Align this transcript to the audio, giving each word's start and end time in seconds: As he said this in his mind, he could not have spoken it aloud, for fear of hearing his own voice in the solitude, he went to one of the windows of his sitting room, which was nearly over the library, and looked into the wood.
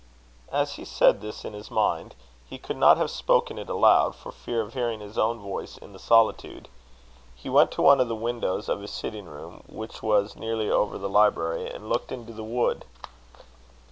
As 0.51 0.77
he 0.77 0.83
said 0.83 1.21
this 1.21 1.45
in 1.45 1.53
his 1.53 1.69
mind, 1.69 2.15
he 2.49 2.57
could 2.57 2.75
not 2.75 2.97
have 2.97 3.11
spoken 3.11 3.59
it 3.59 3.69
aloud, 3.69 4.15
for 4.15 4.31
fear 4.31 4.61
of 4.61 4.73
hearing 4.73 4.99
his 4.99 5.15
own 5.15 5.37
voice 5.37 5.77
in 5.77 5.93
the 5.93 5.99
solitude, 5.99 6.69
he 7.35 7.49
went 7.51 7.69
to 7.73 7.83
one 7.83 7.99
of 7.99 8.07
the 8.07 8.15
windows 8.15 8.67
of 8.67 8.81
his 8.81 8.89
sitting 8.89 9.25
room, 9.25 9.61
which 9.69 10.01
was 10.01 10.35
nearly 10.35 10.71
over 10.71 10.97
the 10.97 11.07
library, 11.07 11.69
and 11.69 11.87
looked 11.87 12.11
into 12.11 12.33
the 12.33 12.43
wood. 12.43 12.83